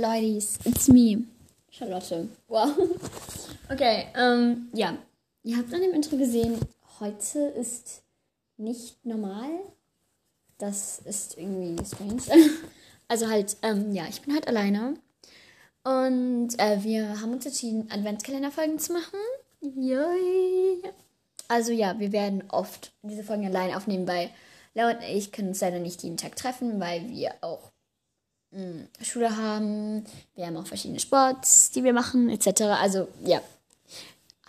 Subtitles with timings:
[0.00, 1.26] Ladies, it's me.
[1.70, 2.30] Charlotte.
[2.48, 2.74] Wow.
[3.70, 4.96] Okay, ähm, ja.
[5.42, 6.58] Ihr habt an dem Intro gesehen,
[7.00, 8.02] heute ist
[8.56, 9.50] nicht normal.
[10.56, 12.22] Das ist irgendwie strange.
[13.08, 14.94] Also halt, ähm, ja, ich bin halt alleine.
[15.82, 19.18] Und äh, wir haben uns entschieden, Adventskalenderfolgen zu machen.
[19.60, 20.80] Yay.
[21.48, 24.30] Also ja, wir werden oft diese Folgen allein aufnehmen, weil
[24.74, 27.72] Laura und ich können uns leider nicht jeden Tag treffen, weil wir auch
[29.02, 30.04] Schule haben.
[30.34, 32.62] Wir haben auch verschiedene Sports, die wir machen, etc.
[32.62, 33.40] Also ja,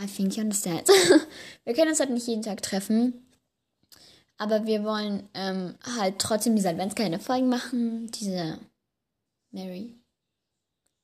[0.02, 0.88] I think you understand.
[1.66, 3.28] wir können uns halt nicht jeden Tag treffen.
[4.38, 8.10] Aber wir wollen ähm, halt trotzdem diese Adventskalender-Folgen machen.
[8.12, 8.58] Diese
[9.52, 9.96] Mary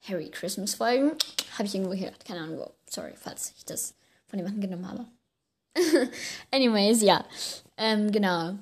[0.01, 1.11] Harry Christmas Folgen.
[1.53, 2.25] Habe ich irgendwo gehört.
[2.25, 2.71] Keine Ahnung wo.
[2.89, 3.93] Sorry, falls ich das
[4.25, 5.05] von jemandem genommen habe.
[6.51, 7.23] Anyways, ja.
[7.77, 8.55] Ähm, genau.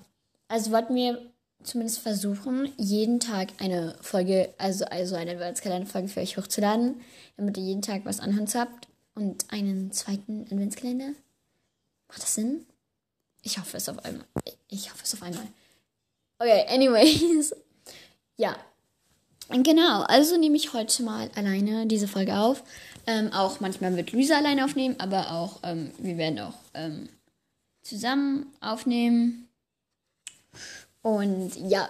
[0.48, 1.32] Also wollten wir
[1.66, 7.02] zumindest versuchen, jeden Tag eine Folge, also, also eine Adventskalender-Folge für euch hochzuladen,
[7.38, 11.12] damit ihr jeden Tag was anhören habt und einen zweiten Adventskalender.
[12.08, 12.66] Macht das Sinn?
[13.42, 14.26] Ich hoffe es auf einmal.
[14.70, 15.48] Ich hoffe es auf einmal.
[16.40, 17.56] Okay, anyways.
[18.38, 18.58] Ja.
[19.50, 22.64] Genau, also nehme ich heute mal alleine diese Folge auf.
[23.08, 27.08] Ähm, auch manchmal wird Luisa alleine aufnehmen, aber auch, ähm, wir werden auch ähm,
[27.82, 29.45] zusammen aufnehmen.
[31.06, 31.88] Und ja,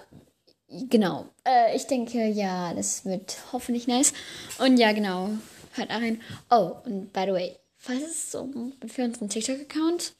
[0.68, 1.30] genau.
[1.48, 4.12] Äh, ich denke, ja, das wird hoffentlich nice.
[4.60, 5.30] Und ja, genau.
[5.72, 6.22] Hört auch rein.
[6.50, 8.50] Oh, und by the way, falls es so
[8.86, 10.12] für unseren TikTok-Account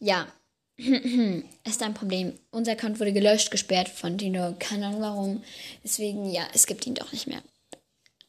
[0.00, 0.26] ja,
[0.76, 2.36] ist ein Problem.
[2.50, 4.56] Unser Account wurde gelöscht, gesperrt von Dino.
[4.58, 5.44] Keine Ahnung warum.
[5.84, 7.44] Deswegen, ja, es gibt ihn doch nicht mehr.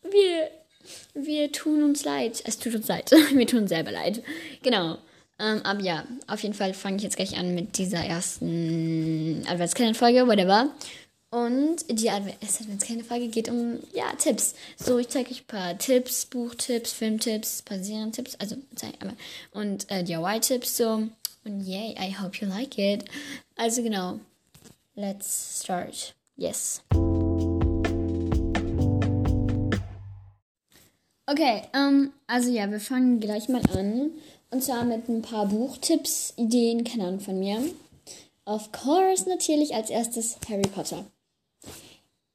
[0.03, 0.51] Wir,
[1.15, 2.43] wir tun uns leid.
[2.45, 3.09] Es tut uns leid.
[3.33, 4.21] Wir tun uns selber leid.
[4.61, 4.99] Genau.
[5.37, 10.27] Ähm, aber ja, auf jeden Fall fange ich jetzt gleich an mit dieser ersten Adventskalender-Folge,
[10.27, 10.69] whatever.
[11.29, 14.55] Und die Adventskalender-Folge geht um, ja, Tipps.
[14.77, 18.55] So, ich zeige euch ein paar Tipps, Buchtipps, Filmtipps, Serientipps, also,
[19.51, 21.09] und äh, DIY-Tipps so.
[21.43, 23.03] Und yay, I hope you like it.
[23.57, 24.19] Also genau.
[24.95, 26.15] Let's start.
[26.37, 26.81] Yes.
[31.27, 34.11] Okay, ähm, also ja, wir fangen gleich mal an.
[34.55, 37.61] Und zwar mit ein paar Buchtipps, Ideen, keine Ahnung von mir.
[38.45, 41.03] Of course, natürlich als erstes Harry Potter.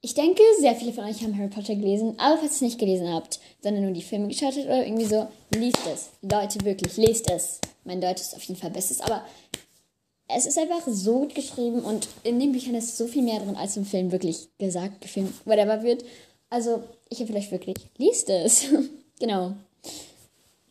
[0.03, 2.79] Ich denke, sehr viele von euch haben Harry Potter gelesen, aber falls ihr es nicht
[2.79, 6.11] gelesen habt, sondern nur die Filme geschaut habt oder irgendwie so, liest es.
[6.21, 7.59] Leute, wirklich, lest es.
[7.85, 9.25] Mein Deutsch ist auf jeden Fall bestes, aber
[10.29, 13.57] es ist einfach so gut geschrieben und in den Büchern ist so viel mehr drin,
[13.57, 16.05] als im Film wirklich gesagt, gefilmt, whatever wird.
[16.51, 18.67] Also, ich habe vielleicht wirklich, liest es.
[19.19, 19.55] genau.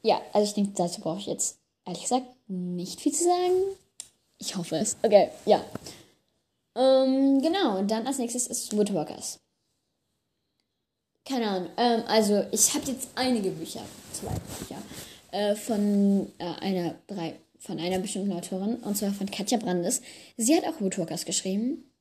[0.02, 3.78] Ja, also ich denke, dazu brauche ich jetzt, ehrlich gesagt, nicht viel zu sagen.
[4.38, 4.98] Ich hoffe es.
[5.04, 5.64] Okay, ja.
[6.76, 9.40] Ähm, genau, und dann als nächstes ist Woodwalkers.
[11.26, 11.70] Keine Ahnung.
[11.78, 13.82] Ähm, also, ich habe jetzt einige Bücher,
[14.14, 14.82] zwei Bücher,
[15.32, 20.02] äh, von äh, einer drei, von einer bestimmten Autorin, und zwar von Katja Brandes.
[20.38, 21.92] Sie hat auch Woodwalkers geschrieben.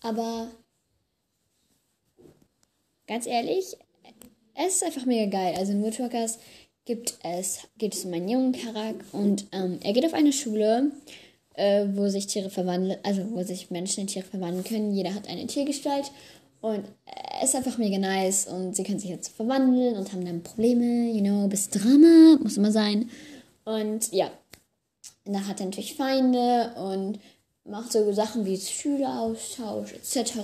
[0.00, 0.50] Aber
[3.06, 3.76] ganz ehrlich,
[4.56, 5.54] es ist einfach mega geil.
[5.56, 6.38] Also in Woodwalkers
[6.84, 10.92] gibt es, geht es um einen jungen Charakter und ähm, er geht auf eine Schule
[11.56, 14.92] äh, wo sich Tiere verwandeln, also wo sich Menschen in Tiere verwandeln können.
[14.92, 16.10] Jeder hat eine Tiergestalt
[16.60, 16.84] und
[17.40, 21.10] es ist einfach mega nice und sie können sich jetzt verwandeln und haben dann Probleme,
[21.10, 23.10] you know, bis Drama, muss immer sein.
[23.64, 24.30] Und ja,
[25.24, 27.18] da hat er natürlich Feinde und
[27.64, 30.36] macht so Sachen wie Schüleraustausch etc.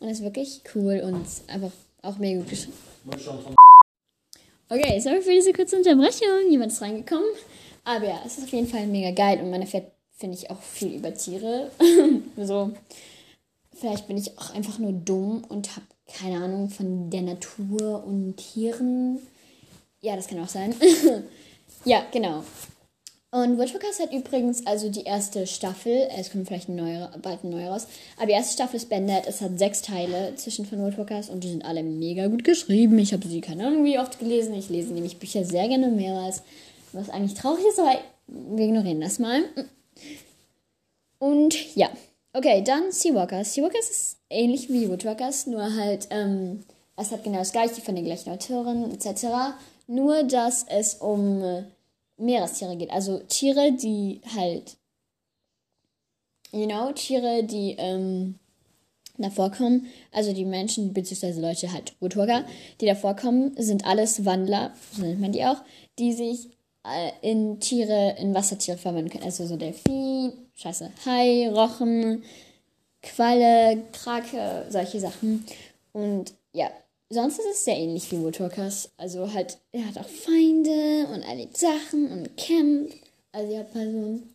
[0.00, 1.72] Und ist wirklich cool und einfach
[2.02, 2.74] auch mega gut geschrieben.
[4.70, 6.50] Okay, sorry für diese kurze Unterbrechung.
[6.50, 7.28] Jemand ist reingekommen.
[7.84, 10.60] Aber ja, es ist auf jeden Fall mega geil und man erfährt finde ich auch
[10.60, 11.70] viel über Tiere.
[12.36, 12.72] so,
[13.72, 18.36] vielleicht bin ich auch einfach nur dumm und habe keine Ahnung von der Natur und
[18.36, 19.20] Tieren.
[20.00, 20.74] Ja, das kann auch sein.
[21.84, 22.42] ja, genau.
[23.30, 27.50] Und Woodwalkers hat übrigens also die erste Staffel, es kommt vielleicht ein neuer, bald ein
[27.50, 27.86] neuer raus,
[28.16, 29.26] aber die erste Staffel ist beendet.
[29.26, 32.98] Es hat sechs Teile zwischen von Woodwalkers und die sind alle mega gut geschrieben.
[32.98, 34.54] Ich habe sie keine Ahnung wie oft gelesen.
[34.54, 36.42] Ich lese nämlich Bücher sehr gerne mehrmals,
[36.92, 37.98] was eigentlich traurig ist, aber
[38.28, 39.42] wir ignorieren das mal.
[41.18, 41.90] Und ja,
[42.32, 43.52] okay, dann Seawalkers.
[43.52, 46.64] Seawalkers ist ähnlich wie Woodwalkers, nur halt, ähm,
[46.96, 49.26] es hat genau das gleiche von den gleichen Autoren etc.
[49.86, 51.62] Nur, dass es um äh,
[52.18, 52.90] Meerestiere geht.
[52.90, 54.76] Also Tiere, die halt,
[56.52, 58.38] you know, Tiere, die ähm,
[59.18, 62.44] davor kommen, also die Menschen, beziehungsweise Leute halt, Woodwalker,
[62.80, 65.62] die davor kommen, sind alles Wandler, so nennt man die auch,
[65.98, 66.48] die sich
[66.84, 69.24] äh, in Tiere, in Wassertiere verwandeln können.
[69.24, 72.22] Also so Delfin, scheiße, Hai, Rochen,
[73.02, 75.44] Qualle, Krake, solche Sachen.
[75.92, 76.70] Und ja,
[77.10, 78.90] sonst ist es sehr ähnlich wie Woodwalkers.
[78.96, 82.98] Also halt, er hat auch Feinde und erlebt Sachen und kämpft.
[83.32, 84.34] Also die Hauptperson.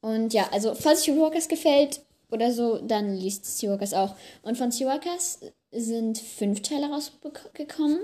[0.00, 2.00] Und ja, also falls euch Woodwalkers gefällt
[2.30, 4.14] oder so, dann liest Seawalkers auch.
[4.42, 5.40] Und von Seawalkers
[5.72, 8.00] sind fünf Teile rausgekommen.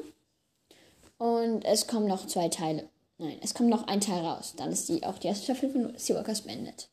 [1.18, 2.88] Und es kommen noch zwei Teile.
[3.18, 4.54] Nein, es kommt noch ein Teil raus.
[4.56, 6.88] Dann ist die auch die erste Staffel von Seawalkers beendet.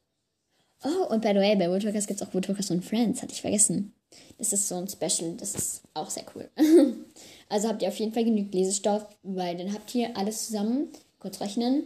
[0.83, 3.41] Oh, und by the way, bei Woodwalkers gibt es auch Woodwalkers und Friends, hatte ich
[3.41, 3.93] vergessen.
[4.37, 6.49] Das ist so ein Special, das ist auch sehr cool.
[7.49, 11.39] also habt ihr auf jeden Fall genügend Lesestoff, weil dann habt ihr alles zusammen, kurz
[11.41, 11.83] rechnen,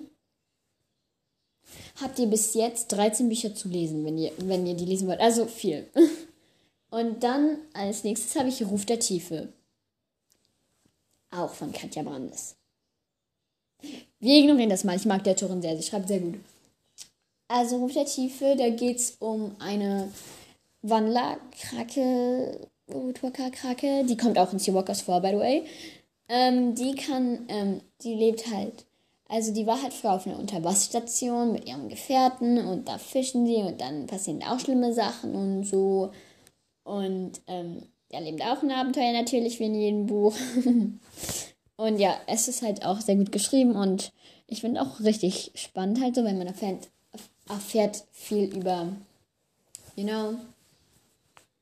[2.02, 5.20] habt ihr bis jetzt 13 Bücher zu lesen, wenn ihr, wenn ihr die lesen wollt.
[5.20, 5.88] Also viel.
[6.90, 9.50] Und dann als nächstes habe ich Ruf der Tiefe.
[11.32, 12.56] Auch von Katja Brandes.
[14.20, 14.96] Wir ignorieren das mal.
[14.96, 15.76] Ich mag der Autorin sehr.
[15.76, 16.36] Sie schreibt sehr gut.
[17.48, 20.10] Also Ruf der Tiefe, da geht es um eine
[20.90, 25.66] Wandlerkrake, Woodwalker-Krake, die kommt auch in Seawalkers vor, by the way.
[26.28, 28.86] Ähm, die kann, ähm, die lebt halt,
[29.28, 33.58] also die war halt früher auf einer Unterwasserstation mit ihrem Gefährten und da fischen sie
[33.58, 36.12] und dann passieren auch schlimme Sachen und so.
[36.84, 40.36] Und ähm, ja, lebt auch ein Abenteuer natürlich, wie in jedem Buch.
[41.78, 44.12] und ja, es ist halt auch sehr gut geschrieben und
[44.48, 46.88] ich finde auch richtig spannend halt so, wenn man erfährt,
[47.50, 48.90] erfährt viel über,
[49.96, 50.36] you know,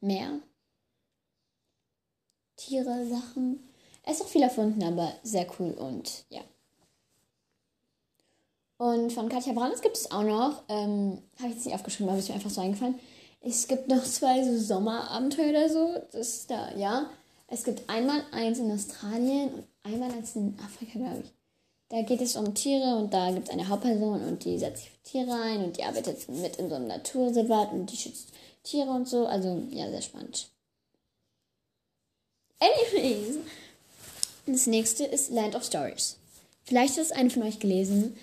[0.03, 0.41] Meer,
[2.57, 3.63] Tiere, Sachen.
[4.03, 6.41] Es ist auch viel erfunden, aber sehr cool und ja.
[8.77, 12.19] Und von Katja Brandes gibt es auch noch, ähm, habe ich jetzt nicht aufgeschrieben, aber
[12.19, 12.99] ist mir einfach so eingefallen.
[13.39, 15.93] Es gibt noch zwei so Sommerabenteuer oder so.
[16.11, 17.09] Das ist da, ja.
[17.47, 21.31] Es gibt einmal eins in Australien und einmal eins in Afrika, glaube ich.
[21.87, 24.91] Da geht es um Tiere und da gibt es eine Hauptperson und die setzt sich
[24.91, 28.33] für Tiere ein und die arbeitet mit in so einem Naturreservat und die schützt
[28.63, 29.27] Tiere und so.
[29.27, 30.49] Also, ja, sehr spannend.
[32.59, 33.37] Anyways,
[34.45, 36.17] das nächste ist Land of Stories.
[36.63, 38.15] Vielleicht hat es eine von euch gelesen.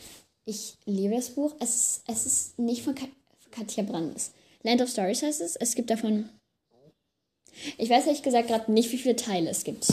[0.46, 1.54] Ich liebe das Buch.
[1.60, 2.94] Es, es ist nicht von
[3.50, 4.32] Katja Brandes.
[4.62, 5.56] Land of Stories heißt es.
[5.56, 6.30] Es gibt davon.
[7.76, 9.86] Ich weiß ehrlich gesagt gerade nicht, wie viele Teile es gibt.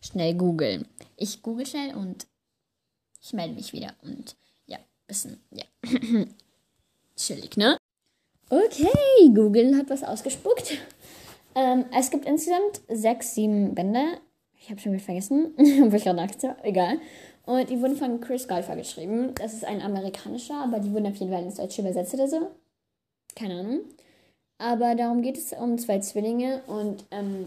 [0.00, 0.88] Schnell googeln.
[1.16, 2.26] Ich google schnell und
[3.22, 4.36] ich melde mich wieder und
[4.66, 5.64] ja, bisschen, ja.
[7.16, 7.78] Chillig, ne?
[8.54, 10.78] Okay, Google hat was ausgespuckt.
[11.56, 14.18] Ähm, es gibt insgesamt sechs, sieben Bände.
[14.60, 16.98] Ich habe schon wieder vergessen, obwohl ich gerade nachgedacht Egal.
[17.46, 19.34] Und die wurden von Chris Golfer geschrieben.
[19.34, 22.50] Das ist ein amerikanischer, aber die wurden auf jeden Fall ins Deutsche übersetzt oder so.
[23.34, 23.80] Keine Ahnung.
[24.58, 27.46] Aber darum geht es um zwei Zwillinge und ähm,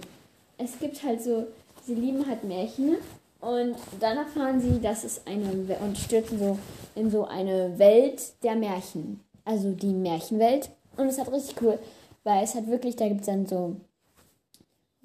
[0.57, 1.47] es gibt halt so,
[1.85, 2.97] sie lieben halt Märchen
[3.39, 6.59] und dann erfahren sie, dass es eine und stürzen so
[6.95, 9.21] in so eine Welt der Märchen.
[9.45, 10.69] Also die Märchenwelt.
[10.97, 11.79] Und es hat richtig cool,
[12.23, 13.77] weil es hat wirklich, da gibt es dann so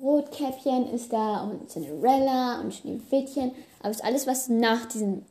[0.03, 3.53] Rotkäppchen ist da und Cinderella und Schneewittchen.
[3.81, 5.23] Aber es ist alles, was nach diesem,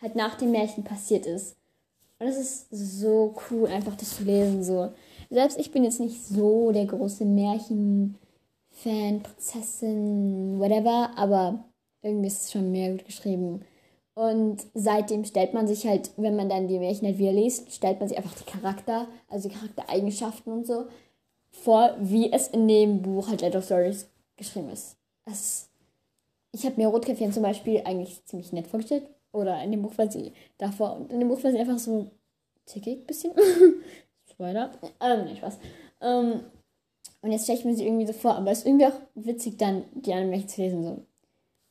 [0.00, 1.56] halt nach dem Märchen passiert ist.
[2.20, 4.62] Und es ist so cool, einfach das zu lesen.
[4.62, 4.92] So.
[5.30, 11.64] Selbst ich bin jetzt nicht so der große Märchen-Fan, Prinzessin, whatever, aber
[12.02, 13.64] irgendwie ist es schon mehr gut geschrieben.
[14.18, 18.00] Und seitdem stellt man sich halt, wenn man dann die Märchen halt wieder liest, stellt
[18.00, 20.86] man sich einfach die Charakter, also die Charaktereigenschaften und so
[21.52, 24.96] vor, wie es in dem Buch halt Light of Stories geschrieben ist.
[25.24, 25.70] ist
[26.50, 29.06] ich habe mir Rotkäppchen zum Beispiel eigentlich ziemlich nett vorgestellt.
[29.30, 30.96] Oder in dem Buch war sie davor.
[30.96, 32.10] Und in dem Buch war sie einfach so
[32.66, 33.32] tickig, bisschen.
[34.32, 34.72] Spoiler.
[35.00, 35.58] Ähm, nicht Spaß.
[36.00, 36.40] Ähm,
[37.22, 38.34] und jetzt stelle ich mir sie irgendwie so vor.
[38.34, 40.82] Aber es ist irgendwie auch witzig, dann die anderen Märchen zu lesen.
[40.82, 41.02] So.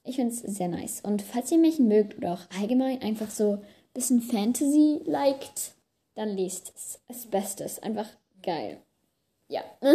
[0.08, 1.02] Ich finde es sehr nice.
[1.02, 3.62] Und falls ihr Märchen mögt oder auch allgemein einfach so ein
[3.94, 5.74] bisschen Fantasy liked,
[6.16, 7.00] dann lest es.
[7.08, 8.08] Das Beste einfach
[8.42, 8.78] geil.
[9.50, 9.62] Ja.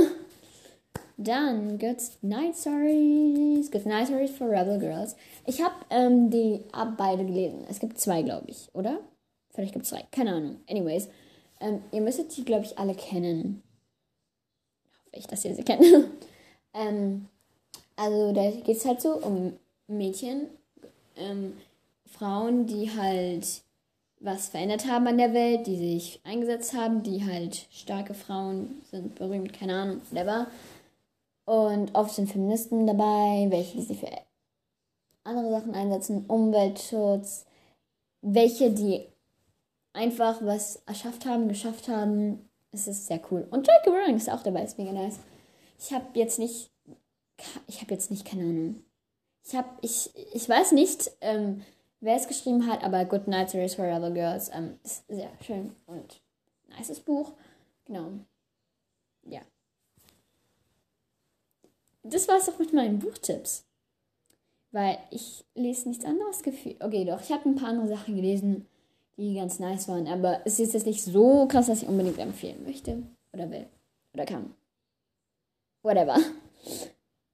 [1.17, 3.71] Dann gibt's Night Stories.
[3.71, 5.15] Gibt's Night Stories for Rebel Girls.
[5.47, 7.65] Ich habe ähm, die ab beide gelesen.
[7.69, 8.99] Es gibt zwei, glaube ich, oder?
[9.51, 10.05] Vielleicht gibt es drei.
[10.11, 10.57] Keine Ahnung.
[10.69, 11.09] Anyways,
[11.61, 13.63] ähm, ihr müsstet die, glaube ich, alle kennen.
[15.07, 15.85] Hoffe ich, dass ihr sie kennt.
[16.75, 17.29] ähm,
[17.97, 19.53] also da geht es halt so um
[19.87, 20.49] Mädchen,
[21.17, 21.57] ähm,
[22.07, 23.63] Frauen, die halt
[24.21, 29.17] was verändert haben an der Welt, die sich eingesetzt haben, die halt starke Frauen sind,
[29.17, 30.47] berühmt, keine Ahnung, whatever.
[31.45, 34.11] Und oft sind Feministen dabei, welche sich für
[35.25, 37.45] andere Sachen einsetzen, Umweltschutz,
[38.21, 39.07] welche die
[39.93, 42.49] einfach was erschafft haben, geschafft haben.
[42.71, 43.47] Es ist sehr cool.
[43.51, 43.91] Und J.K.
[43.91, 45.19] Rowling ist auch dabei, ist mega nice.
[45.79, 46.71] Ich habe jetzt nicht,
[47.67, 48.85] ich habe jetzt nicht, keine Ahnung.
[49.45, 51.63] Ich habe, ich, ich weiß nicht, ähm,
[52.01, 55.75] wer es geschrieben hat, aber Good Night Series for Other Girls ähm, ist sehr schön
[55.87, 56.21] und
[56.69, 57.33] nices Buch.
[57.87, 58.13] Genau.
[59.25, 59.41] ja.
[62.05, 63.65] Das war es auch mit meinen Buchtipps.
[64.71, 66.83] Weil ich lese nichts anderes gefühlt.
[66.83, 68.67] Okay, doch, ich habe ein paar andere Sachen gelesen,
[69.17, 70.07] die ganz nice waren.
[70.07, 73.03] Aber es ist jetzt nicht so krass, dass ich unbedingt empfehlen möchte.
[73.33, 73.67] Oder will.
[74.15, 74.55] Oder kann.
[75.83, 76.17] Whatever.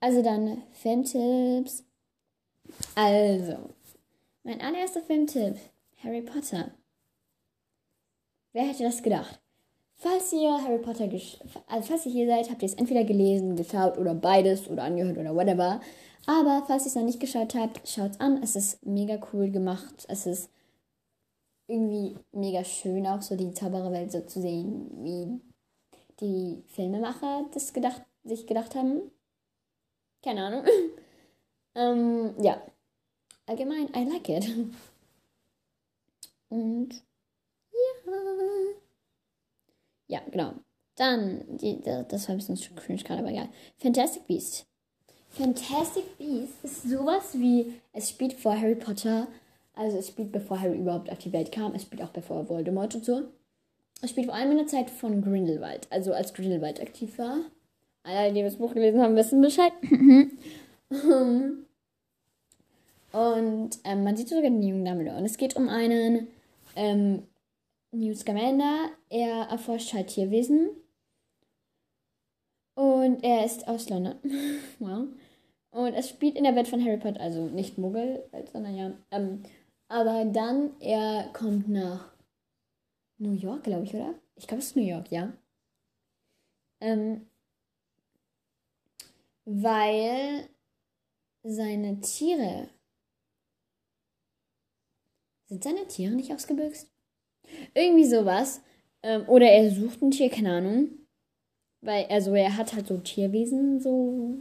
[0.00, 1.84] Also dann Filmtipps.
[2.94, 3.70] Also,
[4.44, 5.56] mein allererster Filmtipp.
[6.02, 6.70] Harry Potter.
[8.52, 9.40] Wer hätte das gedacht?
[9.96, 11.10] Falls ihr Harry Potter,
[11.66, 15.18] also falls ihr hier seid, habt ihr es entweder gelesen, geschaut oder beides oder angehört
[15.18, 15.80] oder whatever.
[16.26, 18.40] Aber falls ihr es noch nicht geschaut habt, schaut es an.
[18.42, 20.06] Es ist mega cool gemacht.
[20.08, 20.50] Es ist
[21.66, 25.40] irgendwie mega schön, auch so die Zaubererwelt so zu sehen, wie
[26.20, 29.10] die Filmemacher das gedacht, sich gedacht haben.
[30.22, 30.64] Keine Ahnung.
[31.78, 32.61] ähm, ja.
[33.47, 34.47] Allgemein, I like it.
[36.50, 36.90] Und
[37.73, 38.12] ja.
[40.08, 40.54] Ja, genau.
[40.97, 43.49] Dann, die, das war ein bisschen cringe gerade, aber egal.
[43.78, 44.66] Fantastic Beast.
[45.30, 49.28] Fantastic Beast ist sowas wie, es spielt vor Harry Potter,
[49.75, 52.94] also es spielt bevor Harry überhaupt auf die Welt kam, es spielt auch bevor Voldemort
[52.97, 53.23] und so.
[54.00, 57.38] Es spielt vor allem in der Zeit von Grindelwald, also als Grindelwald aktiv war.
[58.02, 59.73] Alle, die das Buch gelesen haben, wissen Bescheid.
[63.18, 65.16] und ähm, man sieht sogar den jungen Dumbledore.
[65.16, 66.28] Und es geht um einen
[66.76, 67.25] ähm,
[67.90, 68.90] Newt Scamander.
[69.10, 70.70] Er erforscht halt Tierwesen.
[72.75, 74.14] Und er ist aus London.
[74.78, 75.06] wow.
[75.70, 78.22] Und es spielt in der Welt von Harry Potter, also nicht Muggel,
[78.52, 78.92] sondern ja.
[79.10, 79.42] Ähm,
[79.88, 82.12] aber dann, er kommt nach
[83.18, 84.14] New York, glaube ich, oder?
[84.37, 85.32] Ich glaube, es ist New York, ja.
[86.80, 87.26] Ähm,
[89.44, 90.48] weil
[91.42, 92.68] seine Tiere.
[95.48, 96.90] Sind seine Tiere nicht ausgebüxt?
[97.74, 98.62] Irgendwie sowas.
[99.02, 100.90] Ähm, oder er sucht ein Tier, keine Ahnung.
[101.80, 104.38] Weil, also er hat halt so Tierwesen so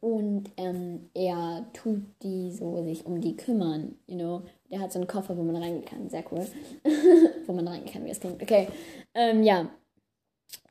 [0.00, 4.42] und ähm, er tut die so sich um die kümmern, you know.
[4.70, 6.08] Der hat so einen Koffer, wo man reingehen kann.
[6.08, 6.46] Sehr cool.
[7.46, 8.40] wo man reingehen kann, wie es klingt.
[8.40, 8.68] Okay.
[9.14, 9.68] Ähm, ja.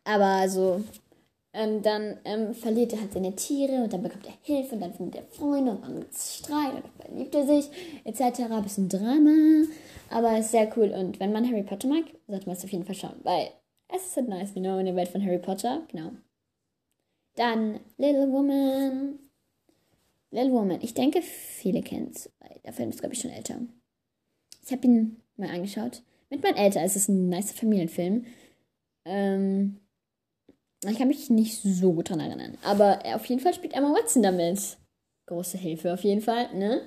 [0.05, 0.81] Aber so.
[1.59, 4.93] Ähm, dann ähm, verliert er halt seine Tiere und dann bekommt er Hilfe und dann
[4.93, 7.71] findet er Freunde und dann gibt es Streit und dann verliebt er sich,
[8.03, 8.43] etc.
[8.61, 9.65] Bisschen Drama.
[10.11, 12.85] Aber ist sehr cool und wenn man Harry Potter mag, sollte man es auf jeden
[12.85, 13.49] Fall schauen, weil
[13.87, 15.81] es ist halt nice, you know, in der Welt von Harry Potter.
[15.91, 16.11] Genau.
[17.35, 19.17] Dann Little Woman.
[20.29, 20.79] Little Woman.
[20.83, 22.29] Ich denke, viele kennen es.
[22.65, 23.55] Der Film ist, glaube ich, schon älter.
[24.63, 26.03] Ich habe ihn mal angeschaut.
[26.29, 26.83] Mit meinen Eltern.
[26.83, 28.25] Es ist ein nicer Familienfilm.
[29.05, 29.79] Ähm,
[30.85, 32.57] ich kann mich nicht so gut dran erinnern.
[32.63, 34.77] Aber auf jeden Fall spielt Emma Watson damit.
[35.25, 36.81] Große Hilfe auf jeden Fall, ne?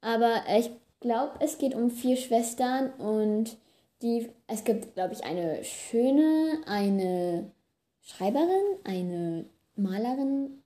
[0.00, 3.56] Aber ich glaube, es geht um vier Schwestern und
[4.02, 4.30] die.
[4.46, 7.52] Es gibt, glaube ich, eine schöne, eine
[8.00, 9.44] Schreiberin, eine
[9.76, 10.62] Malerin.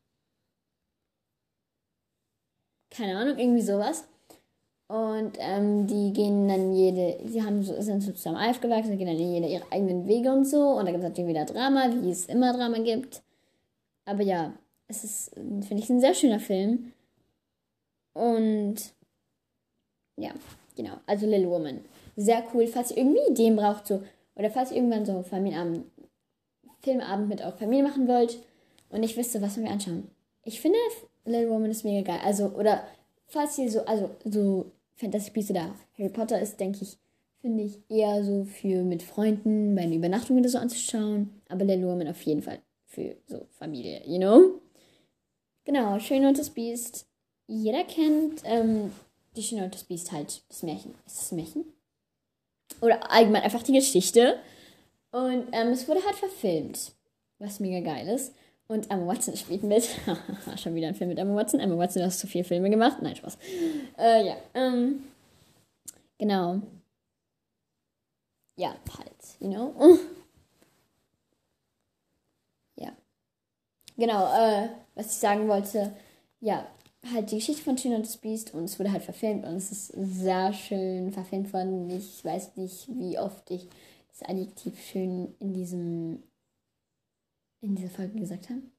[2.91, 4.05] Keine Ahnung, irgendwie sowas.
[4.87, 9.73] Und ähm, die gehen dann jede, sie haben sind zusammen aufgewachsen, gehen dann jede ihre
[9.73, 10.61] eigenen Wege und so.
[10.61, 13.23] Und da gibt es natürlich wieder Drama, wie es immer Drama gibt.
[14.05, 14.53] Aber ja,
[14.89, 16.93] es ist, finde ich, ein sehr schöner Film.
[18.13, 18.77] Und
[20.17, 20.31] ja,
[20.77, 20.93] genau.
[21.07, 21.81] Also Little Woman.
[22.17, 22.67] Sehr cool.
[22.67, 24.03] Falls ihr irgendwie Ideen braucht, so,
[24.37, 25.87] oder falls ihr irgendwann so Familienabend,
[26.83, 28.39] Filmabend mit eurer Familie machen wollt,
[28.95, 30.09] und ich wüsste, was wir anschauen.
[30.45, 30.79] Ich finde,
[31.25, 32.21] Little Woman ist mega geil.
[32.25, 32.85] Also, oder
[33.35, 36.97] falls ihr so, also so Fantasy Beasts oder Harry Potter ist, denke ich,
[37.41, 41.43] finde ich eher so für mit Freunden bei einer Übernachtung oder so anzuschauen.
[41.49, 44.61] Aber Woman auf jeden Fall für so Familie, you know?
[45.65, 47.07] Genau, Schöne und das Biest.
[47.47, 48.93] Jeder kennt ähm,
[49.37, 50.95] die Schöne und das Biest halt, das Märchen.
[51.07, 51.65] Ist das Märchen?
[52.81, 54.39] Oder allgemein einfach die Geschichte.
[55.11, 56.93] Und ähm, es wurde halt verfilmt,
[57.39, 58.33] was mega geil ist.
[58.67, 59.89] Und Emma Watson spielt mit.
[60.57, 61.61] Schon wieder ein Film mit Emma Watson.
[61.61, 62.99] Emma Watson, du hast zu viele Filme gemacht.
[63.03, 63.37] Nein, Spaß.
[63.99, 64.37] Äh, ja.
[64.55, 65.05] Ähm,
[66.19, 66.61] genau.
[68.57, 69.75] Ja, halt, you know.
[72.77, 72.93] ja.
[73.97, 75.95] Genau, äh, was ich sagen wollte.
[76.41, 76.67] Ja,
[77.13, 79.73] halt die Geschichte von Schön und das Biest und es wurde halt verfilmt und es
[79.73, 81.91] ist sehr schön verfilmt worden.
[81.91, 83.69] Ich weiß nicht, wie oft ich
[84.09, 86.23] das Adjektiv schön in diesem
[87.65, 88.71] in dieser Folge gesagt haben.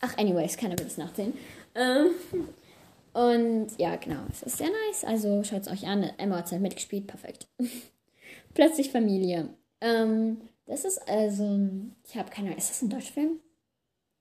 [0.00, 1.32] Ach, anyways, keiner will es nachsehen.
[1.74, 2.10] Ähm,
[3.12, 5.04] und ja, genau, es ist sehr nice.
[5.04, 6.02] Also schaut es euch an.
[6.18, 7.48] Emma hat halt mitgespielt, perfekt.
[8.54, 9.48] Plötzlich Familie.
[9.80, 11.58] Ähm, das ist also,
[12.06, 13.40] ich habe keine Ahnung, ist das ein Deutschfilm?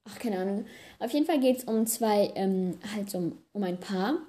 [0.06, 0.66] Ach, keine Ahnung.
[1.00, 4.20] Auf jeden Fall geht es um zwei, ähm, halt um, um ein Paar.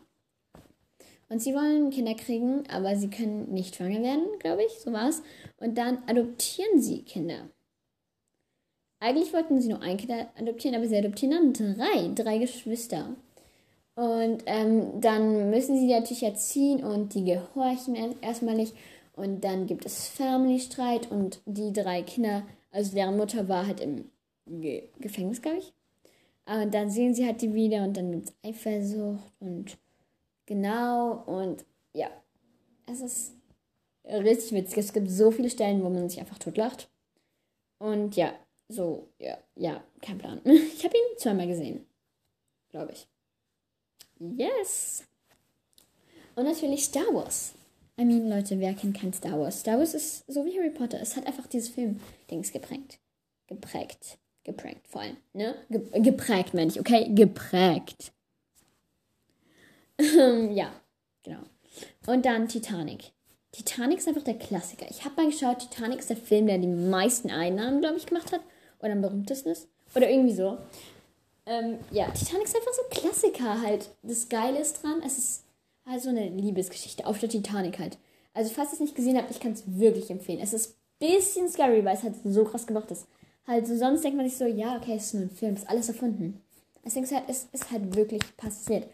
[1.28, 5.22] Und sie wollen Kinder kriegen, aber sie können nicht schwanger werden, glaube ich, so war's.
[5.58, 7.50] Und dann adoptieren sie Kinder.
[9.00, 13.14] Eigentlich wollten sie nur ein Kind adoptieren, aber sie adoptieren dann drei, drei Geschwister.
[13.94, 18.74] Und ähm, dann müssen sie natürlich erziehen und die gehorchen erstmal nicht.
[19.14, 24.04] Und dann gibt es Family-Streit und die drei Kinder, also deren Mutter war halt im
[24.46, 25.72] Ge Gefängnis, glaube ich.
[26.46, 29.76] Und dann sehen sie halt die wieder und dann gibt es Eifersucht und
[30.46, 32.08] genau und ja,
[32.86, 33.34] es ist
[34.04, 34.78] richtig witzig.
[34.78, 36.88] Es gibt so viele Stellen, wo man sich einfach totlacht.
[37.78, 38.32] Und ja,
[38.68, 40.40] so, ja, ja, kein Plan.
[40.44, 41.86] Ich habe ihn zweimal gesehen,
[42.70, 43.06] glaube ich.
[44.18, 45.04] Yes!
[46.34, 47.54] Und natürlich Star Wars.
[48.00, 49.60] I mean, Leute, wer kennt kein Star Wars?
[49.60, 51.00] Star Wars ist so wie Harry Potter.
[51.00, 53.00] Es hat einfach dieses Film-Dings geprägt.
[53.48, 54.18] Geprägt.
[54.44, 55.56] Geprägt, vor allem, ne?
[55.68, 57.12] Ge geprägt, meine ich, okay?
[57.12, 58.12] Geprägt.
[60.00, 60.72] ja,
[61.22, 61.42] genau.
[62.06, 63.12] Und dann Titanic.
[63.52, 64.86] Titanic ist einfach der Klassiker.
[64.88, 68.32] Ich habe mal geschaut, Titanic ist der Film, der die meisten Einnahmen, glaube ich, gemacht
[68.32, 68.40] hat.
[68.80, 69.68] Oder am berühmtesten ist.
[69.94, 70.58] Oder irgendwie so.
[71.46, 73.90] Ähm, ja, Titanic ist einfach so ein Klassiker halt.
[74.02, 75.44] Das Geile ist dran, es ist
[75.84, 77.96] also eine Liebesgeschichte auf der Titanic halt.
[78.34, 80.40] Also falls ihr es nicht gesehen habt, ich kann es wirklich empfehlen.
[80.40, 83.06] Es ist ein bisschen scary, weil es halt so krass gemacht ist.
[83.46, 85.62] Halt so sonst denkt man sich so, ja, okay, es ist nur ein Film, es
[85.62, 86.42] ist alles erfunden.
[86.84, 88.86] Ist halt, es ist halt wirklich passiert.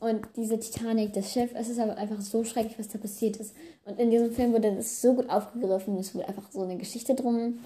[0.00, 3.54] Und diese Titanic, das Schiff, es ist aber einfach so schrecklich, was da passiert ist.
[3.84, 7.14] Und in diesem Film wurde das so gut aufgegriffen, es wurde einfach so eine Geschichte
[7.14, 7.58] drum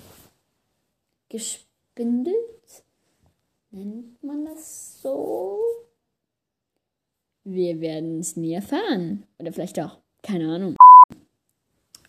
[1.32, 2.36] gespindelt.
[3.70, 5.58] Nennt man das so?
[7.42, 9.26] Wir werden es nie erfahren.
[9.38, 9.98] Oder vielleicht auch.
[10.22, 10.76] Keine Ahnung.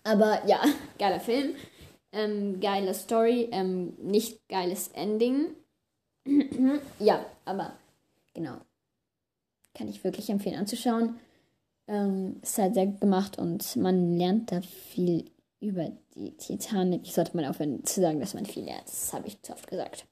[0.04, 0.62] Aber ja,
[1.00, 1.56] geiler Film.
[2.12, 3.48] Ähm, geile Story.
[3.52, 5.56] Ähm, nicht geiles Ending.
[7.00, 7.78] ja, aber
[8.34, 8.58] genau.
[9.74, 11.18] Kann ich wirklich empfehlen anzuschauen.
[11.88, 15.26] Ähm, ist halt sehr gemacht und man lernt da viel
[15.64, 17.08] über die Titanic.
[17.08, 18.88] Sollte mal aufhören zu sagen, dass man viel lernt.
[18.88, 20.06] Das habe ich zu oft gesagt.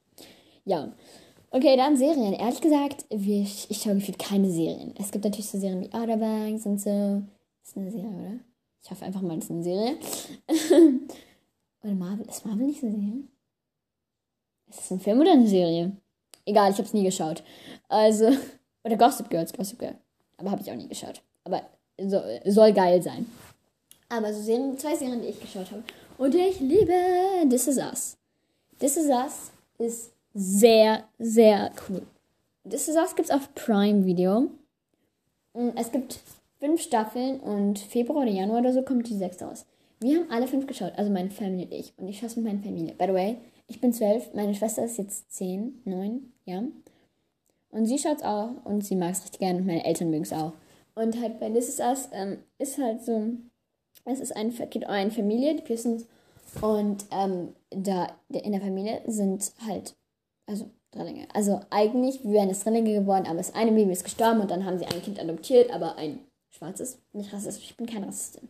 [0.64, 0.92] Ja,
[1.54, 2.32] Okay, dann Serien.
[2.32, 4.94] Ehrlich gesagt, ich, ich schaue gefühlt keine Serien.
[4.98, 7.22] Es gibt natürlich so Serien wie Outer Banks und so.
[7.62, 8.40] Ist eine Serie, oder?
[8.82, 9.96] Ich hoffe einfach mal, das ist eine Serie.
[11.82, 12.26] oder Marvel.
[12.26, 13.24] Ist Marvel nicht eine Serie?
[14.70, 15.92] Ist das ein Film oder eine Serie?
[16.46, 17.44] Egal, ich habe es nie geschaut.
[17.86, 18.30] Also,
[18.84, 19.98] oder Gossip Girls, Gossip Girl.
[20.38, 21.20] Aber habe ich auch nie geschaut.
[21.44, 21.60] Aber
[22.00, 23.26] so, soll geil sein.
[24.12, 25.82] Aber so Serien, zwei Serien, die ich geschaut habe.
[26.18, 26.92] Und ich liebe
[27.48, 28.18] This Is Us.
[28.78, 32.02] This Is Us ist sehr, sehr cool.
[32.64, 34.50] Das ist gibt es auf Prime Video.
[35.54, 36.20] Mm, es gibt
[36.60, 39.64] fünf Staffeln und Februar oder Januar oder so kommt die sechste raus.
[40.00, 41.94] Wir haben alle fünf geschaut, also meine Familie und ich.
[41.96, 42.94] Und ich schaue es mit meiner Familie.
[42.94, 46.62] By the way, ich bin zwölf, meine Schwester ist jetzt zehn, neun, ja.
[47.70, 50.24] Und sie schaut es auch und sie mag es richtig gerne und meine Eltern mögen
[50.24, 50.52] es auch.
[50.94, 53.38] Und halt bei This Is Us ähm, ist halt so,
[54.04, 56.06] es ist ein, geht um eine Familie, die Pearsons.
[56.60, 59.94] Und ähm, da in der Familie sind halt
[60.46, 61.26] also Drillinge.
[61.32, 64.78] Also eigentlich wären es Drillinge geworden, aber das eine Baby ist gestorben und dann haben
[64.78, 66.98] sie ein Kind adoptiert, aber ein schwarzes.
[67.12, 68.48] Nicht rassistisch, ich bin keine Rassistin.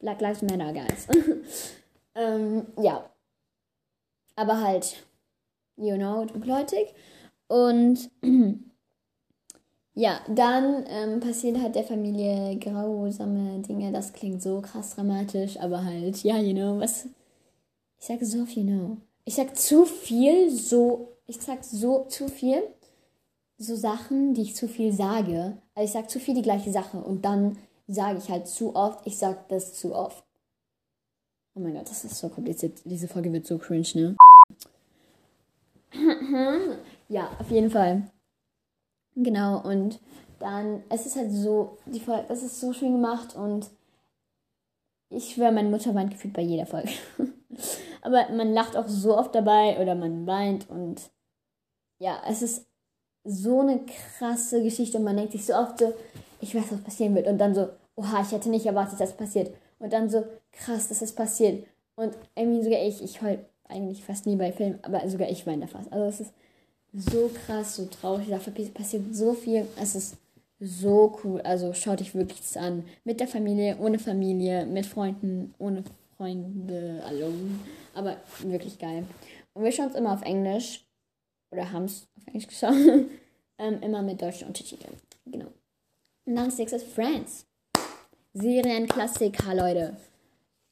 [0.00, 1.06] Black Lives Matter, guys.
[2.14, 3.08] ähm, ja.
[4.36, 4.96] Aber halt,
[5.76, 6.94] you know, dunkelhäutig.
[7.48, 8.10] Und
[9.98, 13.90] ja, dann ähm, passiert halt der Familie grausame Dinge.
[13.90, 17.08] Das klingt so krass dramatisch, aber halt, ja, you know, was.
[17.98, 18.96] Ich sage so viel, you know.
[19.24, 22.62] Ich sag zu viel, so ich sag so zu viel,
[23.58, 25.58] so Sachen, die ich zu viel sage.
[25.74, 27.58] Also ich sag zu viel die gleiche Sache und dann
[27.88, 30.22] sage ich halt zu oft, ich sag das zu oft.
[31.56, 32.80] Oh mein Gott, das ist so kompliziert.
[32.84, 34.16] Diese Folge wird so cringe, ne?
[37.08, 38.08] ja, auf jeden Fall.
[39.20, 39.98] Genau, und
[40.38, 43.68] dann, es ist halt so, die Folge, es ist so schön gemacht und
[45.10, 46.90] ich schwöre, meine Mutter weint gefühlt bei jeder Folge.
[48.02, 51.10] Aber man lacht auch so oft dabei oder man weint und
[51.98, 52.66] ja, es ist
[53.24, 55.92] so eine krasse Geschichte und man denkt sich so oft so,
[56.40, 57.26] ich weiß, was passieren wird.
[57.26, 59.52] Und dann so, oha, ich hätte nicht erwartet, dass es passiert.
[59.80, 61.66] Und dann so, krass, dass es passiert.
[61.96, 65.62] Und irgendwie sogar ich, ich heul eigentlich fast nie bei Filmen, aber sogar ich weine
[65.62, 65.92] da fast.
[65.92, 66.32] Also es ist
[66.92, 69.66] so krass, so traurig, da passiert so viel.
[69.80, 70.16] Es ist
[70.60, 71.40] so cool.
[71.42, 72.84] Also schaut euch wirklich an.
[73.04, 75.84] Mit der Familie, ohne Familie, mit Freunden, ohne
[76.16, 77.58] Freunde, alone.
[77.94, 79.04] Aber wirklich geil.
[79.54, 80.84] Und wir schauen es immer auf Englisch
[81.50, 82.74] oder haben es auf Englisch geschaut,
[83.58, 84.94] ähm, immer mit deutschen Untertiteln.
[85.26, 85.46] Genau.
[86.24, 87.46] Und dann als nächstes Friends.
[88.34, 89.96] Serienklassiker, Leute.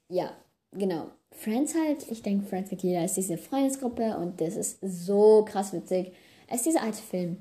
[0.08, 0.36] Ja,
[0.72, 1.10] genau.
[1.36, 5.72] Friends halt, ich denke, Friends mit jeder ist diese Freundesgruppe und das ist so krass
[5.72, 6.12] witzig.
[6.48, 7.36] Es ist dieser alte Film.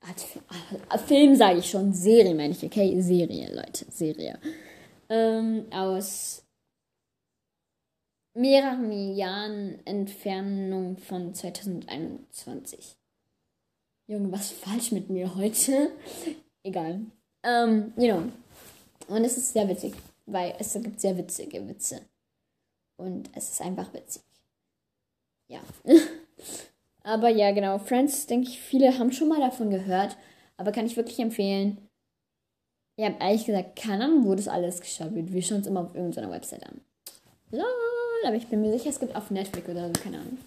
[0.00, 0.44] Art Film,
[0.90, 3.00] äh, Film sage ich schon, Serie meine ich, okay?
[3.00, 4.38] Serie, Leute, Serie.
[5.08, 6.44] Ähm, aus
[8.34, 12.96] mehreren Jahren Entfernung von 2021.
[14.06, 15.90] Junge, was falsch mit mir heute?
[16.62, 17.00] Egal.
[17.42, 18.22] Ähm, you know.
[19.08, 19.94] Und es ist sehr witzig,
[20.26, 22.00] weil es gibt sehr witzige Witze.
[22.96, 24.22] Und es ist einfach witzig.
[25.48, 25.60] Ja.
[27.02, 27.78] aber ja, genau.
[27.78, 30.16] Friends, denke ich, viele haben schon mal davon gehört.
[30.56, 31.78] Aber kann ich wirklich empfehlen.
[32.98, 35.32] Habe ehrlich gesagt keine Ahnung, wo das alles geschaut wird.
[35.32, 36.80] Wir schauen es immer auf irgendeiner Website an.
[37.50, 37.64] Lol,
[38.24, 40.38] aber ich bin mir sicher, es gibt auf Netflix oder so, keine Ahnung.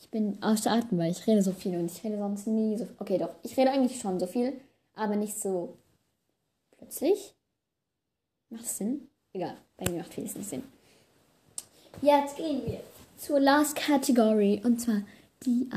[0.00, 2.84] Ich bin außer Atem, weil ich rede so viel und ich rede sonst nie so
[2.84, 2.94] viel.
[2.98, 4.52] Okay, doch, ich rede eigentlich schon so viel,
[4.94, 5.78] aber nicht so
[6.76, 7.34] plötzlich.
[8.50, 9.08] Macht Sinn?
[9.34, 10.62] Egal, bei mir macht nicht Sinn.
[12.02, 12.80] Jetzt gehen wir
[13.16, 15.00] zur Last Category und zwar
[15.46, 15.72] DIYs.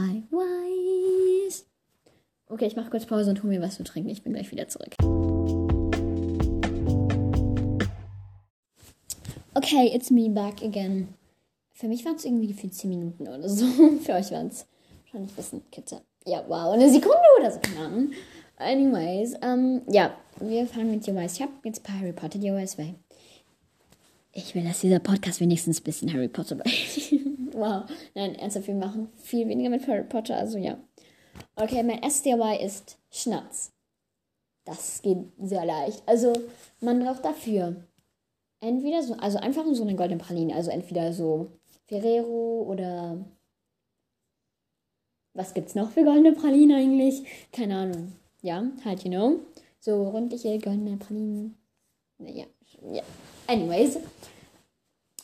[2.47, 4.09] Okay, ich mache kurz Pause und hole mir was zu trinken.
[4.09, 4.93] Ich bin gleich wieder zurück.
[9.53, 11.13] Okay, it's me back again.
[11.71, 13.65] Für mich waren es irgendwie für 10 Minuten oder so.
[14.03, 14.65] Für euch waren es
[15.03, 16.01] wahrscheinlich ein bisschen kürzer.
[16.25, 18.11] Ja, wow, eine Sekunde oder so, keine Ahnung.
[18.57, 21.35] Anyways, ähm, ja, wir fangen mit DIYs.
[21.35, 22.95] Ich habe jetzt ein paar Harry Potter DIYs, weil
[24.35, 26.69] ich will, dass dieser Podcast wenigstens ein bisschen Harry Potter bleibt.
[27.53, 27.85] wow.
[28.13, 30.77] Nein, ernsthaft, wir machen viel weniger mit Harry Potter, also ja.
[31.55, 33.71] Okay, mein DIY ist Schnatz.
[34.65, 36.03] Das geht sehr leicht.
[36.05, 36.33] Also,
[36.81, 37.77] man braucht dafür
[38.59, 41.51] entweder so, also einfach so eine goldene Praline, also entweder so
[41.85, 43.23] Ferrero oder
[45.33, 47.23] was gibt's noch für goldene Pralinen eigentlich?
[47.53, 48.13] Keine Ahnung.
[48.41, 49.39] Ja, halt, you know.
[49.79, 51.57] So rundliche goldene Pralinen.
[52.17, 52.45] Naja,
[52.91, 53.03] ja.
[53.47, 53.97] Anyways.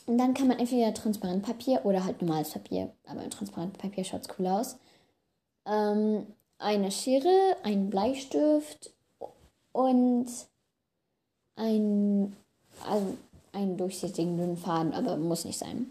[0.06, 2.92] Und dann kann man entweder Transparentpapier oder halt normales Papier.
[3.06, 4.76] Aber Transparentpapier schaut cool aus.
[5.66, 6.26] Ähm,
[6.58, 8.92] eine Schere, ein Bleistift
[9.72, 10.26] und
[11.56, 12.36] ein,
[12.84, 13.16] also
[13.52, 15.86] einen durchsichtigen dünnen Faden, aber muss nicht sein.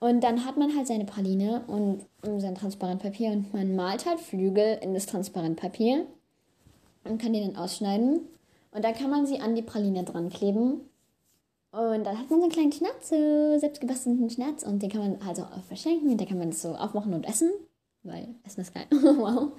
[0.00, 2.06] Und dann hat man halt seine Praline und
[2.40, 6.06] sein Transparentpapier und man malt halt Flügel in das Transparentpapier
[7.04, 8.20] und kann die dann ausschneiden.
[8.70, 10.80] Und dann kann man sie an die Praline dran kleben.
[11.70, 14.62] Und dann hat man so einen kleinen Schnatz, so selbstgebastelten Schnatz.
[14.62, 16.10] Und den kann man auch verschenken.
[16.10, 17.52] Und dann kann man das so aufmachen und essen.
[18.02, 18.86] Weil Essen ist geil.
[18.90, 19.52] wow.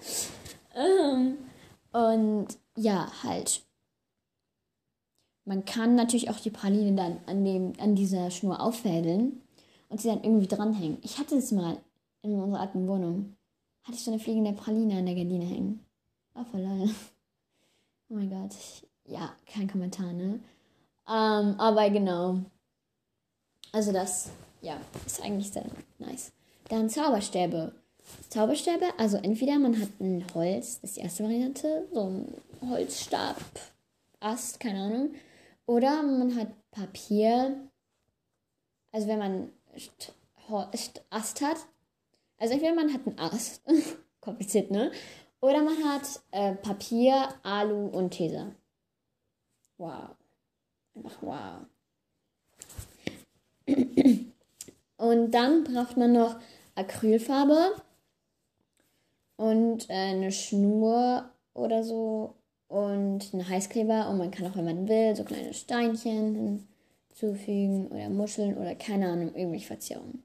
[0.75, 1.37] Ähm,
[1.91, 3.63] und ja, halt.
[5.45, 9.41] Man kann natürlich auch die Praline dann an, dem, an dieser Schnur auffädeln
[9.89, 10.99] und sie dann irgendwie dranhängen.
[11.01, 11.77] Ich hatte das mal
[12.21, 13.35] in unserer alten Wohnung.
[13.83, 15.85] Hatte ich so eine fliegende Praline an der Gardine hängen.
[16.33, 16.89] War voll geil.
[18.09, 18.55] Oh mein Gott.
[19.05, 20.39] Ja, kein Kommentar, ne?
[21.09, 22.39] Ähm, aber genau.
[23.71, 24.29] Also das,
[24.61, 25.65] ja, ist eigentlich sehr
[25.97, 26.31] nice.
[26.69, 27.73] Dann Zauberstäbe.
[28.29, 32.33] Zauberstäbe, also entweder man hat ein Holz, das ist die erste Variante, so ein
[32.67, 33.37] Holzstab,
[34.19, 35.13] Ast, keine Ahnung.
[35.65, 37.69] Oder man hat Papier,
[38.91, 39.51] also wenn man
[41.11, 41.57] Ast hat,
[42.37, 43.61] also entweder man hat einen Ast,
[44.21, 44.91] kompliziert, ne?
[45.41, 48.51] Oder man hat äh, Papier, Alu und Tesa.
[49.77, 50.18] Wow.
[50.95, 51.65] Einfach wow.
[54.97, 56.35] Und dann braucht man noch
[56.75, 57.75] Acrylfarbe
[59.37, 62.35] und äh, eine Schnur oder so
[62.67, 64.09] und einen Heißkleber.
[64.09, 66.67] Und man kann auch, wenn man will, so kleine Steinchen
[67.07, 70.23] hinzufügen oder Muscheln oder keine Ahnung, irgendwelche Verzierungen.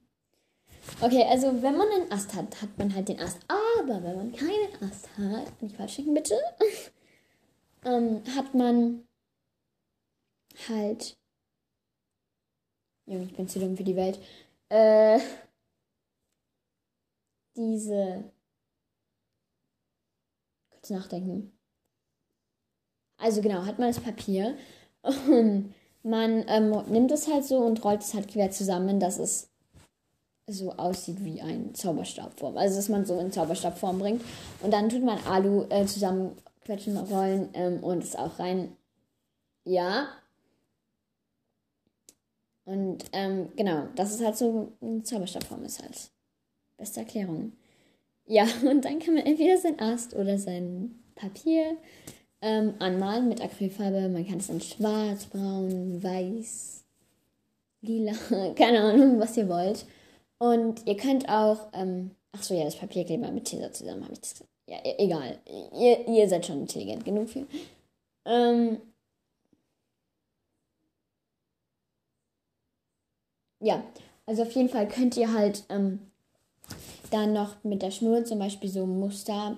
[1.01, 3.39] Okay, also wenn man einen Ast hat, hat man halt den Ast.
[3.47, 6.35] Aber wenn man keinen Ast hat, nicht falsch schicken bitte,
[7.85, 9.05] ähm, hat man
[10.69, 11.17] halt.
[13.05, 14.19] Junge, ich bin zu dumm für die Welt.
[14.69, 15.19] Äh,
[17.55, 18.31] diese.
[20.71, 21.51] Kurz nachdenken.
[23.17, 24.57] Also genau, hat man das Papier
[25.01, 29.49] und man ähm, nimmt es halt so und rollt es halt quer zusammen, dass es
[30.47, 32.57] so aussieht wie ein Zauberstabform.
[32.57, 34.21] Also dass man so in Zauberstabform bringt.
[34.61, 38.75] Und dann tut man Alu äh, zusammenquetschen, rollen ähm, und es auch rein.
[39.63, 40.07] Ja.
[42.65, 46.11] Und ähm, genau, das ist halt so eine Zauberstabform ist halt.
[46.77, 47.53] Beste Erklärung.
[48.25, 51.77] Ja, und dann kann man entweder sein Ast oder sein Papier
[52.41, 54.09] ähm, anmalen mit Acrylfarbe.
[54.09, 56.83] Man kann es in schwarz, braun, weiß,
[57.81, 58.13] lila,
[58.55, 59.85] keine Ahnung, was ihr wollt.
[60.37, 64.19] Und ihr könnt auch, ähm, ach so, ja, das Papierkleber mit Tesa zusammen, habe ich
[64.19, 64.49] das gesagt.
[64.67, 65.37] Ja, e egal.
[65.79, 67.45] Ihr, ihr seid schon intelligent genug für.
[68.25, 68.79] Ähm,
[73.65, 73.83] ja,
[74.27, 75.99] also auf jeden Fall könnt ihr halt ähm,
[77.09, 79.57] dann noch mit der Schnur zum Beispiel so Muster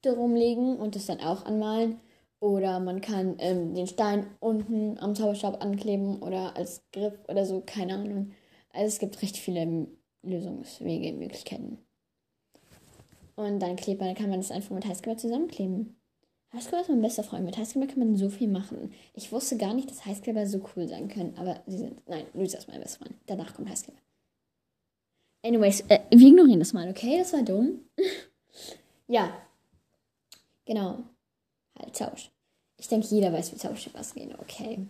[0.00, 2.00] drum legen und das dann auch anmalen.
[2.40, 7.62] Oder man kann ähm, den Stein unten am Zauberstab ankleben oder als Griff oder so,
[7.64, 8.32] keine Ahnung.
[8.72, 9.86] Also es gibt recht viele
[10.22, 11.78] Lösungswege, Möglichkeiten.
[13.36, 16.01] Und dann klebt man, kann man das einfach mit Heißkleber zusammenkleben.
[16.52, 17.44] Heißkleber ist mein bester Freund.
[17.44, 18.92] Mit Heißkleber kann man so viel machen.
[19.14, 22.06] Ich wusste gar nicht, dass Heißkleber so cool sein können, aber sie sind.
[22.08, 23.16] Nein, Luisa ist mein bester Freund.
[23.26, 23.98] Danach kommt Heißkleber.
[25.44, 27.18] Anyways, äh, wir ignorieren das mal, okay?
[27.18, 27.80] Das war dumm.
[29.08, 29.32] ja.
[30.66, 30.98] Genau.
[31.78, 32.30] Halt, Tausch.
[32.76, 34.38] Ich denke, jeder weiß, wie Zauberstab geht.
[34.38, 34.86] Okay.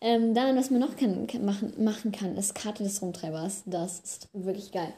[0.00, 3.62] Ähm, dann, was man noch kann, kann, machen, machen kann, ist Karte des Rumtreibers.
[3.66, 4.92] Das ist wirklich geil.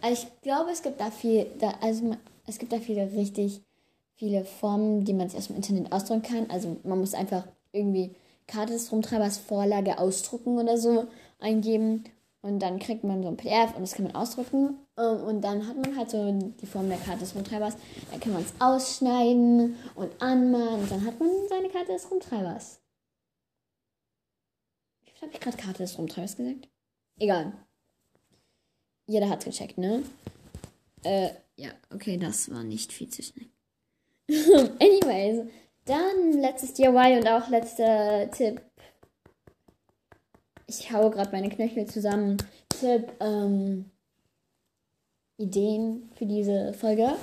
[0.00, 2.14] Also ich glaube, es gibt da viel, da, also
[2.46, 3.62] es gibt da viele richtig
[4.20, 6.50] viele Formen, die man sich aus dem Internet ausdrucken kann.
[6.50, 8.14] Also man muss einfach irgendwie
[8.46, 11.06] Karte des Rumtreibers Vorlage ausdrucken oder so
[11.38, 12.04] eingeben
[12.42, 14.78] und dann kriegt man so ein PDF und das kann man ausdrucken.
[14.98, 17.76] Ähm, und dann hat man halt so die Form der Karte des Rumtreibers.
[18.10, 20.82] Dann kann man es ausschneiden und anmalen.
[20.82, 22.80] Und dann hat man seine Karte des Rumtreibers.
[25.04, 26.68] Wie viel habe ich gerade Karte des Rumtreibers gesagt?
[27.18, 27.52] Egal.
[29.06, 30.02] Jeder hat's gecheckt, ne?
[31.04, 33.50] Äh, ja, okay, das war nicht viel zu schnell.
[34.80, 35.46] Anyways,
[35.84, 38.60] dann letztes DIY und auch letzter Tipp
[40.70, 42.36] ich haue gerade meine Knöchel zusammen.
[42.68, 43.90] Tipp, ähm,
[45.36, 47.16] Ideen für diese Folge.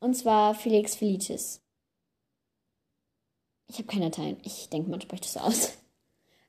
[0.00, 1.60] Und zwar Felix Felicis.
[3.68, 4.38] Ich habe keine Dateien.
[4.42, 5.72] Ich denke, man spricht das so aus.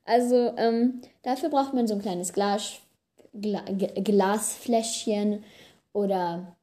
[0.06, 2.80] Also, ähm, dafür braucht man so ein kleines Glas,
[3.32, 5.44] Gla Glasfläschchen
[5.94, 6.58] oder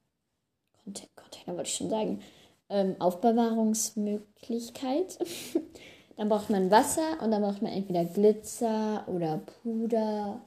[0.83, 2.21] Container, wollte ich schon sagen.
[2.69, 5.19] Ähm, Aufbewahrungsmöglichkeit.
[6.17, 10.41] Dann braucht man Wasser und dann braucht man entweder Glitzer oder Puder,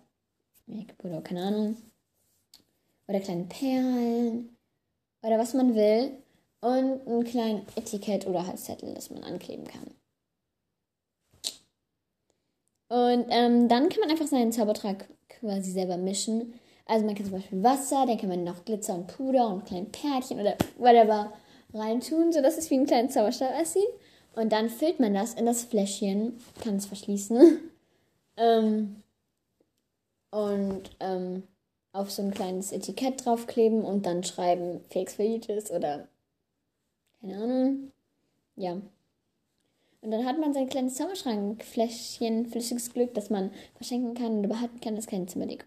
[0.65, 1.77] Make-up keine Ahnung.
[3.07, 4.57] Oder kleine Perlen
[5.21, 6.11] oder was man will.
[6.61, 9.87] Und ein kleines Etikett oder Halszettel, das man ankleben kann.
[12.89, 16.53] Und ähm, dann kann man einfach seinen Zaubertrag quasi selber mischen.
[16.85, 19.85] Also man kann zum Beispiel Wasser, dann kann man noch Glitzer und Puder und kleine
[19.85, 21.31] Pärchen oder whatever
[21.73, 23.89] reintun, sodass es wie ein kleiner Zauberstab aussieht.
[24.35, 27.59] Und dann füllt man das in das Fläschchen, kann es verschließen.
[28.37, 29.03] ähm,
[30.31, 31.43] und ähm,
[31.91, 36.07] auf so ein kleines Etikett draufkleben und dann schreiben Fakes Felitis oder
[37.21, 37.91] keine Ahnung.
[38.55, 38.73] Ja.
[40.01, 44.79] Und dann hat man sein kleines Zauberschrankfläschchen flüssiges Glück, das man verschenken kann und behalten
[44.79, 45.65] kann, das keine Zimmerdeko.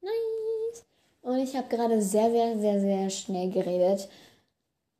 [0.00, 0.86] Nice.
[1.28, 4.08] Und ich habe gerade sehr, sehr, sehr, sehr schnell geredet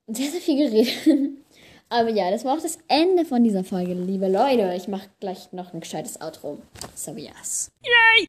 [0.08, 1.38] sehr, sehr viel geredet.
[1.90, 4.74] Aber ja, das war auch das Ende von dieser Folge, liebe Leute.
[4.74, 6.58] Ich mache gleich noch ein gescheites Outro.
[6.94, 7.70] So, yes.
[7.82, 8.26] Yay!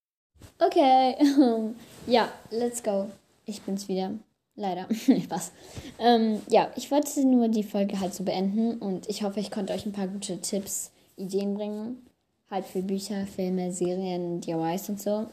[0.59, 1.15] Okay.
[2.07, 3.09] ja, let's go.
[3.45, 4.11] Ich bin's wieder.
[4.55, 4.87] Leider.
[4.93, 5.51] Spaß.
[5.99, 9.73] Ähm, ja, ich wollte nur die Folge halt so beenden und ich hoffe, ich konnte
[9.73, 12.05] euch ein paar gute Tipps, Ideen bringen.
[12.49, 15.27] Halt für Bücher, Filme, Serien, DIYs und so.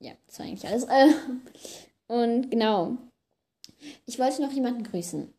[0.00, 0.86] Ja, das war eigentlich alles.
[2.08, 2.96] Und genau.
[4.06, 5.32] Ich wollte noch jemanden grüßen.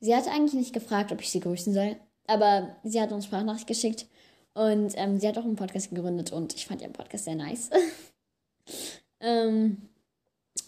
[0.00, 3.66] Sie hatte eigentlich nicht gefragt, ob ich sie grüßen soll, aber sie hat uns Sprachnachricht
[3.66, 4.06] geschickt
[4.54, 7.70] und ähm, sie hat auch einen Podcast gegründet und ich fand ihren Podcast sehr nice.
[9.20, 9.88] ähm,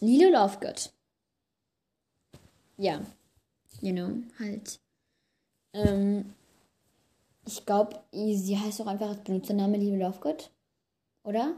[0.00, 0.92] Lilo Lovegood.
[2.76, 3.00] Ja,
[3.80, 4.80] you know, halt.
[5.72, 6.32] Ähm,
[7.46, 10.50] ich glaube, sie heißt auch einfach als Benutzername Lilo Lovegood.
[11.24, 11.54] Oder?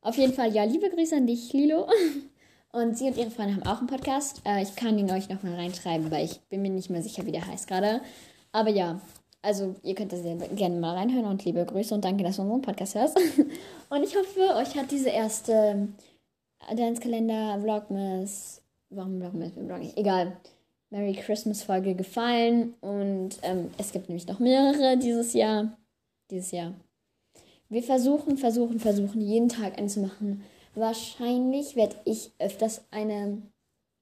[0.00, 1.88] Auf jeden Fall, ja, liebe Grüße an dich, Lilo.
[2.70, 4.42] Und sie und ihre Freunde haben auch einen Podcast.
[4.44, 7.32] Äh, ich kann ihn euch nochmal reinschreiben, weil ich bin mir nicht mehr sicher, wie
[7.32, 8.02] der heißt gerade.
[8.52, 9.00] Aber ja,
[9.40, 12.60] also ihr könnt das gerne mal reinhören und liebe Grüße und danke, dass du unseren
[12.60, 13.16] Podcast hörst.
[13.90, 15.88] und ich hoffe, euch hat diese erste
[16.68, 20.36] Adventskalender, Vlogmas, warum Vlogmas, Vlog egal,
[20.90, 22.74] Merry Christmas Folge gefallen.
[22.82, 25.78] Und ähm, es gibt nämlich noch mehrere dieses Jahr.
[26.30, 26.74] Dieses Jahr.
[27.70, 30.44] Wir versuchen, versuchen, versuchen, jeden Tag einen zu machen
[30.78, 33.42] Wahrscheinlich werde ich öfters eine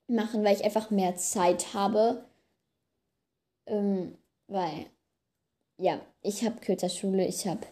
[0.08, 2.24] machen, weil ich einfach mehr Zeit habe.
[3.66, 4.16] Ähm,
[4.48, 4.86] weil,
[5.78, 7.66] ja, ich habe kürzer Schule, ich habe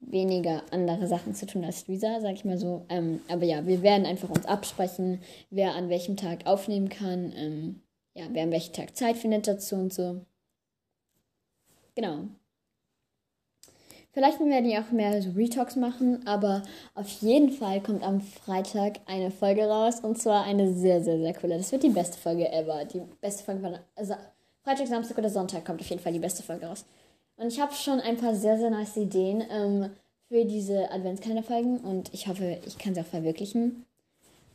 [0.00, 2.84] weniger andere Sachen zu tun als Luisa, sag ich mal so.
[2.88, 7.32] Ähm, aber ja, wir werden einfach uns absprechen, wer an welchem Tag aufnehmen kann.
[7.36, 7.82] Ähm,
[8.14, 10.24] ja, wer an welchem Tag Zeit findet dazu und so.
[11.94, 12.28] Genau.
[14.12, 16.62] Vielleicht werden wir auch mehr so Retalks machen, aber
[16.94, 21.34] auf jeden Fall kommt am Freitag eine Folge raus und zwar eine sehr, sehr, sehr
[21.34, 21.58] coole.
[21.58, 22.84] Das wird die beste Folge ever.
[22.86, 24.14] Die beste Folge von also
[24.64, 26.84] Freitag, Samstag oder Sonntag kommt auf jeden Fall die beste Folge raus.
[27.36, 29.90] Und ich habe schon ein paar sehr, sehr nice Ideen ähm,
[30.28, 33.86] für diese Adventskalender-Folgen und ich hoffe, ich kann sie auch verwirklichen.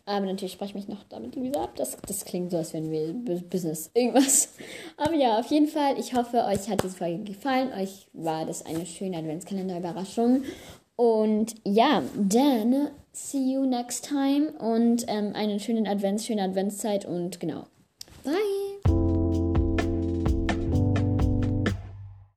[0.05, 1.75] Aber natürlich spreche ich mich noch damit Luisa ab.
[1.75, 3.13] Das, das klingt so, als wären wir
[3.49, 4.49] Business irgendwas.
[4.97, 7.71] Aber ja, auf jeden Fall, ich hoffe, euch hat diese Folge gefallen.
[7.73, 10.43] Euch war das eine schöne Adventskalender-Überraschung.
[10.95, 17.39] Und ja, dann see you next time und ähm, einen schönen Advents, schöne Adventszeit und
[17.39, 17.65] genau.
[18.23, 18.72] Bye!